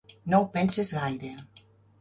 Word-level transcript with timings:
No 0.33 0.39
ho 0.43 0.47
penses 0.55 0.93
gaire. 0.97 1.33